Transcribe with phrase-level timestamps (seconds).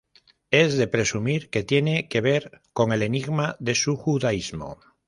[0.49, 4.79] Es de presumir que tiene que ver con el enigma de su judaísmo.